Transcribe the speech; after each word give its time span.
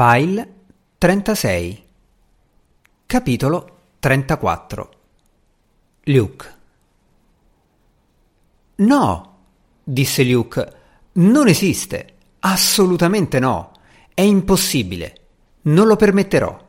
File 0.00 0.54
36 0.96 1.84
Capitolo 3.04 3.78
34 3.98 4.90
Luke 6.04 6.54
No, 8.76 9.38
disse 9.82 10.22
Luke, 10.22 10.76
non 11.14 11.48
esiste. 11.48 12.14
Assolutamente 12.38 13.40
no. 13.40 13.72
È 14.14 14.20
impossibile. 14.20 15.14
Non 15.62 15.88
lo 15.88 15.96
permetterò. 15.96 16.66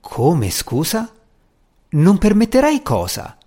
Come, 0.00 0.50
scusa? 0.50 1.14
Non 1.90 2.18
permetterai 2.18 2.82
cosa? 2.82 3.38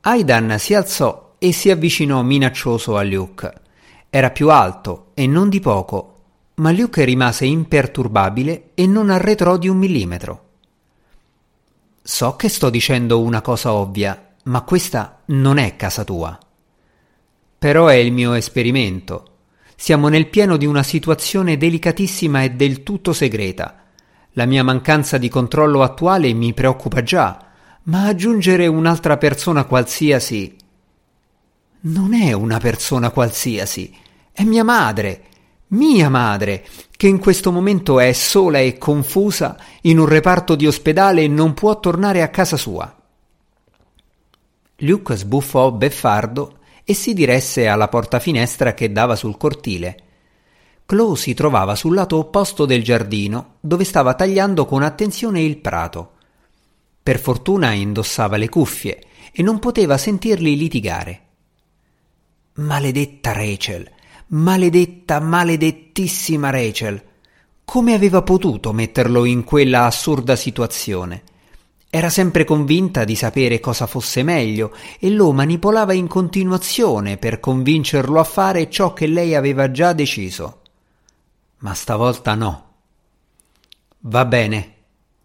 Aidan 0.00 0.58
si 0.58 0.72
alzò 0.72 1.34
e 1.38 1.52
si 1.52 1.68
avvicinò 1.70 2.22
minaccioso 2.22 2.96
a 2.96 3.02
Luke. 3.02 3.52
Era 4.08 4.30
più 4.30 4.48
alto 4.48 5.10
e 5.12 5.26
non 5.26 5.50
di 5.50 5.60
poco, 5.60 6.11
ma 6.54 6.70
Luke 6.70 7.04
rimase 7.04 7.46
imperturbabile 7.46 8.70
e 8.74 8.86
non 8.86 9.10
arretrò 9.10 9.56
di 9.56 9.68
un 9.68 9.78
millimetro. 9.78 10.48
So 12.02 12.36
che 12.36 12.48
sto 12.48 12.68
dicendo 12.68 13.20
una 13.20 13.40
cosa 13.40 13.72
ovvia, 13.72 14.34
ma 14.44 14.62
questa 14.62 15.22
non 15.26 15.58
è 15.58 15.76
casa 15.76 16.04
tua. 16.04 16.38
Però 17.58 17.86
è 17.86 17.94
il 17.94 18.12
mio 18.12 18.34
esperimento. 18.34 19.28
Siamo 19.76 20.08
nel 20.08 20.28
pieno 20.28 20.56
di 20.56 20.66
una 20.66 20.82
situazione 20.82 21.56
delicatissima 21.56 22.42
e 22.42 22.50
del 22.50 22.82
tutto 22.82 23.12
segreta. 23.12 23.84
La 24.32 24.44
mia 24.46 24.64
mancanza 24.64 25.16
di 25.16 25.28
controllo 25.28 25.82
attuale 25.82 26.32
mi 26.32 26.52
preoccupa 26.54 27.02
già, 27.02 27.46
ma 27.84 28.06
aggiungere 28.06 28.66
un'altra 28.66 29.16
persona 29.16 29.64
qualsiasi. 29.64 30.56
Non 31.82 32.14
è 32.14 32.32
una 32.32 32.58
persona 32.58 33.10
qualsiasi, 33.10 33.94
è 34.32 34.42
mia 34.44 34.64
madre 34.64 35.30
mia 35.72 36.08
madre, 36.08 36.64
che 36.96 37.06
in 37.06 37.18
questo 37.18 37.52
momento 37.52 38.00
è 38.00 38.12
sola 38.12 38.58
e 38.58 38.78
confusa 38.78 39.58
in 39.82 39.98
un 39.98 40.06
reparto 40.06 40.54
di 40.54 40.66
ospedale 40.66 41.22
e 41.22 41.28
non 41.28 41.54
può 41.54 41.78
tornare 41.80 42.22
a 42.22 42.28
casa 42.28 42.56
sua. 42.56 42.94
Luke 44.76 45.16
sbuffò 45.16 45.70
beffardo 45.70 46.58
e 46.84 46.94
si 46.94 47.14
diresse 47.14 47.68
alla 47.68 47.88
porta 47.88 48.18
finestra 48.18 48.74
che 48.74 48.90
dava 48.90 49.14
sul 49.14 49.36
cortile. 49.36 49.96
Chloe 50.84 51.16
si 51.16 51.34
trovava 51.34 51.74
sul 51.74 51.94
lato 51.94 52.16
opposto 52.16 52.66
del 52.66 52.82
giardino, 52.82 53.54
dove 53.60 53.84
stava 53.84 54.14
tagliando 54.14 54.66
con 54.66 54.82
attenzione 54.82 55.40
il 55.40 55.58
prato. 55.58 56.12
Per 57.02 57.18
fortuna 57.18 57.72
indossava 57.72 58.36
le 58.36 58.48
cuffie 58.48 59.02
e 59.32 59.42
non 59.42 59.58
poteva 59.58 59.96
sentirli 59.96 60.56
litigare. 60.56 61.20
Maledetta 62.54 63.32
Rachel! 63.32 63.91
Maledetta, 64.32 65.20
maledettissima 65.20 66.48
Rachel. 66.48 67.02
Come 67.66 67.92
aveva 67.92 68.22
potuto 68.22 68.72
metterlo 68.72 69.26
in 69.26 69.44
quella 69.44 69.84
assurda 69.84 70.36
situazione? 70.36 71.22
Era 71.90 72.08
sempre 72.08 72.44
convinta 72.44 73.04
di 73.04 73.14
sapere 73.14 73.60
cosa 73.60 73.86
fosse 73.86 74.22
meglio 74.22 74.74
e 74.98 75.10
lo 75.10 75.32
manipolava 75.32 75.92
in 75.92 76.06
continuazione 76.06 77.18
per 77.18 77.40
convincerlo 77.40 78.18
a 78.18 78.24
fare 78.24 78.70
ciò 78.70 78.94
che 78.94 79.06
lei 79.06 79.34
aveva 79.34 79.70
già 79.70 79.92
deciso. 79.92 80.62
Ma 81.58 81.74
stavolta 81.74 82.34
no. 82.34 82.70
Va 83.98 84.24
bene, 84.24 84.74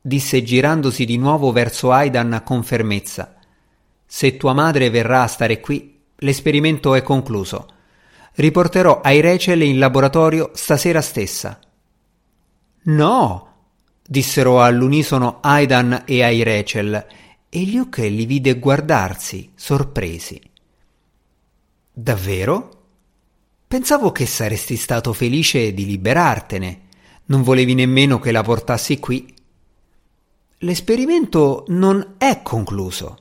disse 0.00 0.44
girandosi 0.44 1.04
di 1.04 1.16
nuovo 1.16 1.50
verso 1.50 1.90
Aidan 1.90 2.42
con 2.44 2.62
fermezza. 2.62 3.34
Se 4.06 4.36
tua 4.36 4.52
madre 4.52 4.90
verrà 4.90 5.24
a 5.24 5.26
stare 5.26 5.58
qui, 5.58 5.98
l'esperimento 6.18 6.94
è 6.94 7.02
concluso. 7.02 7.66
Riporterò 8.34 9.00
ai 9.00 9.20
Rachel 9.20 9.62
in 9.62 9.78
laboratorio 9.78 10.50
stasera 10.54 11.00
stessa. 11.00 11.58
No! 12.84 13.50
dissero 14.04 14.62
all'unisono 14.62 15.38
Aidan 15.40 16.02
e 16.04 16.22
ai 16.22 16.42
Rachel, 16.42 17.06
e 17.48 17.70
Luke 17.70 18.06
li 18.08 18.26
vide 18.26 18.58
guardarsi, 18.58 19.52
sorpresi. 19.54 20.40
Davvero? 21.92 22.80
Pensavo 23.68 24.12
che 24.12 24.26
saresti 24.26 24.76
stato 24.76 25.12
felice 25.12 25.72
di 25.72 25.86
liberartene. 25.86 26.80
Non 27.26 27.42
volevi 27.42 27.74
nemmeno 27.74 28.18
che 28.18 28.32
la 28.32 28.42
portassi 28.42 28.98
qui. 28.98 29.34
L'esperimento 30.58 31.64
non 31.68 32.14
è 32.18 32.40
concluso, 32.42 33.18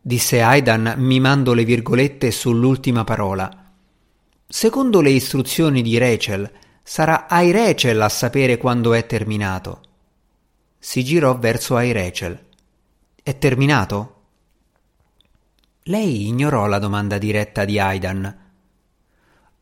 disse 0.00 0.40
Aidan 0.42 0.94
mimando 0.96 1.52
le 1.52 1.64
virgolette 1.64 2.30
sull'ultima 2.30 3.04
parola. 3.04 3.63
Secondo 4.46 5.00
le 5.00 5.10
istruzioni 5.10 5.82
di 5.82 5.98
Rachel, 5.98 6.50
sarà 6.82 7.26
ai 7.28 7.50
Rachel 7.50 8.00
a 8.00 8.08
sapere 8.08 8.58
quando 8.58 8.92
è 8.92 9.06
terminato. 9.06 9.80
Si 10.78 11.02
girò 11.02 11.36
verso 11.38 11.76
ai 11.76 11.92
Rachel. 11.92 12.38
È 13.22 13.38
terminato? 13.38 14.14
Lei 15.84 16.28
ignorò 16.28 16.66
la 16.66 16.78
domanda 16.78 17.16
diretta 17.16 17.64
di 17.64 17.78
Aidan. 17.78 18.38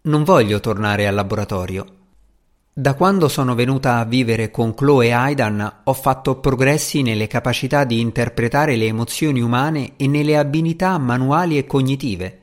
Non 0.03 0.25
voglio 0.25 0.59
tornare 0.59 1.06
al 1.06 1.15
laboratorio. 1.15 1.97
Da 2.72 2.94
quando 2.94 3.28
sono 3.28 3.54
venuta 3.54 3.98
a 3.98 4.04
vivere 4.04 4.50
con 4.50 4.75
Chloe 4.75 5.06
e 5.06 5.10
Aidan 5.12 5.81
ho 5.84 5.92
fatto 5.92 6.41
progressi 6.41 7.03
nelle 7.03 7.28
capacità 7.28 7.84
di 7.84 8.00
interpretare 8.00 8.76
le 8.76 8.87
emozioni 8.87 9.41
umane 9.41 9.92
e 9.97 10.09
nelle 10.09 10.37
abilità 10.37 10.98
manuali 10.98 11.56
e 11.56 11.66
cognitive. 11.66 12.41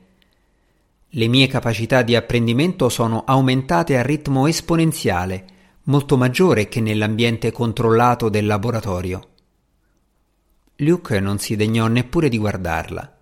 Le 1.14 1.26
mie 1.26 1.48
capacità 1.48 2.02
di 2.02 2.14
apprendimento 2.14 2.88
sono 2.88 3.24
aumentate 3.24 3.98
a 3.98 4.02
ritmo 4.02 4.46
esponenziale, 4.46 5.44
molto 5.84 6.16
maggiore 6.16 6.68
che 6.68 6.80
nell'ambiente 6.80 7.50
controllato 7.50 8.28
del 8.28 8.46
laboratorio. 8.46 9.28
Luke 10.76 11.18
non 11.18 11.38
si 11.38 11.56
degnò 11.56 11.88
neppure 11.88 12.28
di 12.28 12.38
guardarla. 12.38 13.18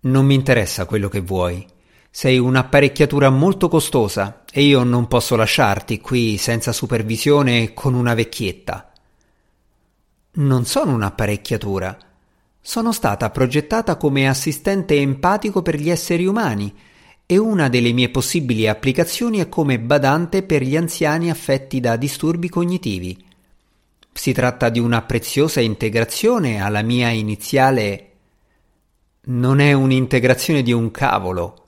Non 0.00 0.24
mi 0.24 0.32
interessa 0.34 0.86
quello 0.86 1.10
che 1.10 1.20
vuoi. 1.20 1.66
Sei 2.10 2.38
un'apparecchiatura 2.38 3.28
molto 3.28 3.68
costosa 3.68 4.44
e 4.50 4.62
io 4.62 4.82
non 4.82 5.06
posso 5.06 5.36
lasciarti 5.36 6.00
qui 6.00 6.38
senza 6.38 6.72
supervisione 6.72 7.74
con 7.74 7.92
una 7.92 8.14
vecchietta. 8.14 8.92
Non 10.36 10.64
sono 10.64 10.94
un'apparecchiatura. 10.94 11.98
Sono 12.62 12.92
stata 12.92 13.28
progettata 13.28 13.96
come 13.96 14.26
assistente 14.26 14.96
empatico 14.96 15.60
per 15.60 15.78
gli 15.78 15.90
esseri 15.90 16.24
umani 16.24 16.74
e 17.26 17.38
una 17.38 17.68
delle 17.68 17.92
mie 17.92 18.10
possibili 18.10 18.68
applicazioni 18.68 19.38
è 19.38 19.48
come 19.48 19.78
badante 19.78 20.42
per 20.42 20.62
gli 20.62 20.76
anziani 20.76 21.30
affetti 21.30 21.80
da 21.80 21.96
disturbi 21.96 22.48
cognitivi. 22.50 23.24
Si 24.12 24.32
tratta 24.32 24.68
di 24.68 24.78
una 24.78 25.02
preziosa 25.02 25.60
integrazione 25.60 26.62
alla 26.62 26.82
mia 26.82 27.08
iniziale. 27.08 28.10
Non 29.26 29.58
è 29.58 29.72
un'integrazione 29.72 30.62
di 30.62 30.72
un 30.72 30.90
cavolo. 30.90 31.62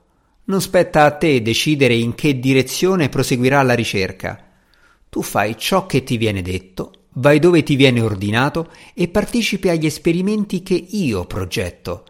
Non 0.45 0.61
spetta 0.61 1.05
a 1.05 1.11
te 1.13 1.43
decidere 1.43 1.95
in 1.95 2.15
che 2.15 2.39
direzione 2.39 3.09
proseguirà 3.09 3.63
la 3.63 3.75
ricerca. 3.75 4.45
Tu 5.09 5.23
fai 5.23 5.57
ciò 5.57 5.87
che 5.87 6.05
ti 6.05 6.19
viene 6.19 6.43
detto, 6.43 6.93
vai 7.15 7.39
dove 7.39 7.63
ti 7.63 7.75
viene 7.75 8.01
ordinato 8.01 8.71
e 8.95 9.09
partecipi 9.09 9.71
agli 9.71 9.87
esperimenti 9.87 10.63
che 10.63 10.75
io 10.75 11.25
progetto. 11.25 12.05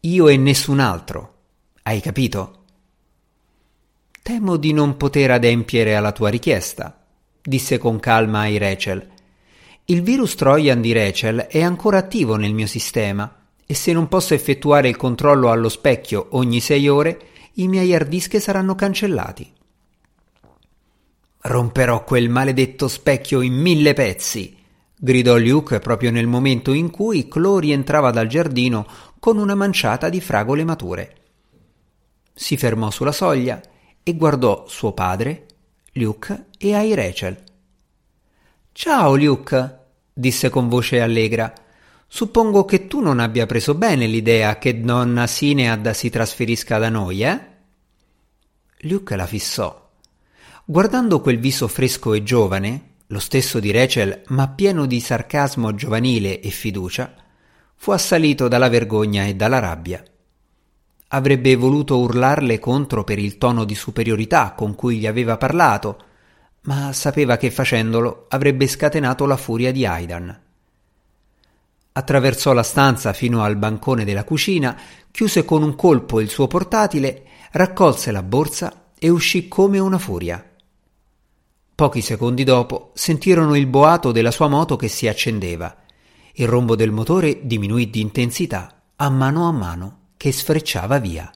Io 0.00 0.28
e 0.28 0.36
nessun 0.36 0.80
altro. 0.80 1.34
Hai 1.82 2.00
capito? 2.00 2.59
Temo 4.30 4.56
di 4.58 4.72
non 4.72 4.96
poter 4.96 5.32
adempiere 5.32 5.96
alla 5.96 6.12
tua 6.12 6.28
richiesta, 6.28 7.04
disse 7.42 7.78
con 7.78 7.98
calma 7.98 8.42
ai 8.42 8.58
Rachel. 8.58 9.04
Il 9.86 10.02
virus 10.02 10.36
Trojan 10.36 10.80
di 10.80 10.92
Rachel 10.92 11.38
è 11.48 11.60
ancora 11.62 11.98
attivo 11.98 12.36
nel 12.36 12.54
mio 12.54 12.68
sistema 12.68 13.48
e 13.66 13.74
se 13.74 13.92
non 13.92 14.06
posso 14.06 14.34
effettuare 14.34 14.88
il 14.88 14.94
controllo 14.96 15.50
allo 15.50 15.68
specchio 15.68 16.28
ogni 16.30 16.60
sei 16.60 16.86
ore, 16.86 17.20
i 17.54 17.66
miei 17.66 17.92
hard 17.92 18.06
disk 18.06 18.40
saranno 18.40 18.76
cancellati. 18.76 19.52
Romperò 21.40 22.04
quel 22.04 22.28
maledetto 22.28 22.86
specchio 22.86 23.40
in 23.40 23.54
mille 23.54 23.94
pezzi, 23.94 24.56
gridò 24.96 25.36
Luke 25.38 25.80
proprio 25.80 26.12
nel 26.12 26.28
momento 26.28 26.72
in 26.72 26.90
cui 26.90 27.26
Chloe 27.26 27.62
rientrava 27.62 28.12
dal 28.12 28.28
giardino 28.28 28.86
con 29.18 29.38
una 29.38 29.56
manciata 29.56 30.08
di 30.08 30.20
fragole 30.20 30.62
mature. 30.62 31.16
Si 32.32 32.56
fermò 32.56 32.92
sulla 32.92 33.10
soglia 33.10 33.60
e 34.02 34.14
guardò 34.14 34.66
suo 34.68 34.92
padre, 34.92 35.46
Luke 35.92 36.46
e 36.58 36.74
ai 36.74 36.94
Rachel. 36.94 37.36
Ciao 38.72 39.16
Luke, 39.16 39.78
disse 40.12 40.48
con 40.48 40.68
voce 40.68 41.00
allegra. 41.00 41.52
Suppongo 42.06 42.64
che 42.64 42.86
tu 42.86 43.00
non 43.00 43.20
abbia 43.20 43.46
preso 43.46 43.74
bene 43.74 44.06
l'idea 44.06 44.58
che 44.58 44.80
donna 44.80 45.26
Sinead 45.26 45.90
si 45.90 46.10
trasferisca 46.10 46.78
da 46.78 46.88
noi, 46.88 47.22
eh? 47.22 47.40
Luke 48.80 49.16
la 49.16 49.26
fissò. 49.26 49.90
Guardando 50.64 51.20
quel 51.20 51.38
viso 51.38 51.68
fresco 51.68 52.14
e 52.14 52.22
giovane, 52.22 52.94
lo 53.08 53.18
stesso 53.18 53.60
di 53.60 53.70
Rachel, 53.72 54.22
ma 54.28 54.48
pieno 54.48 54.86
di 54.86 55.00
sarcasmo 55.00 55.74
giovanile 55.74 56.40
e 56.40 56.50
fiducia, 56.50 57.12
fu 57.74 57.90
assalito 57.90 58.46
dalla 58.46 58.68
vergogna 58.68 59.24
e 59.24 59.34
dalla 59.34 59.58
rabbia. 59.58 60.02
Avrebbe 61.12 61.56
voluto 61.56 61.98
urlarle 61.98 62.60
contro 62.60 63.02
per 63.02 63.18
il 63.18 63.36
tono 63.36 63.64
di 63.64 63.74
superiorità 63.74 64.52
con 64.52 64.76
cui 64.76 64.98
gli 64.98 65.08
aveva 65.08 65.36
parlato, 65.36 65.98
ma 66.62 66.92
sapeva 66.92 67.36
che 67.36 67.50
facendolo 67.50 68.26
avrebbe 68.28 68.68
scatenato 68.68 69.26
la 69.26 69.36
furia 69.36 69.72
di 69.72 69.84
Aidan. 69.84 70.40
Attraversò 71.92 72.52
la 72.52 72.62
stanza 72.62 73.12
fino 73.12 73.42
al 73.42 73.56
bancone 73.56 74.04
della 74.04 74.22
cucina, 74.22 74.78
chiuse 75.10 75.44
con 75.44 75.64
un 75.64 75.74
colpo 75.74 76.20
il 76.20 76.28
suo 76.28 76.46
portatile, 76.46 77.24
raccolse 77.52 78.12
la 78.12 78.22
borsa 78.22 78.90
e 78.96 79.08
uscì 79.08 79.48
come 79.48 79.80
una 79.80 79.98
furia. 79.98 80.48
Pochi 81.74 82.02
secondi 82.02 82.44
dopo 82.44 82.92
sentirono 82.94 83.56
il 83.56 83.66
boato 83.66 84.12
della 84.12 84.30
sua 84.30 84.46
moto 84.46 84.76
che 84.76 84.86
si 84.86 85.08
accendeva. 85.08 85.74
Il 86.34 86.46
rombo 86.46 86.76
del 86.76 86.92
motore 86.92 87.40
diminuì 87.42 87.90
di 87.90 88.00
intensità 88.00 88.82
a 88.94 89.10
mano 89.10 89.48
a 89.48 89.50
mano 89.50 89.99
che 90.20 90.32
sfrecciava 90.32 90.98
via. 90.98 91.32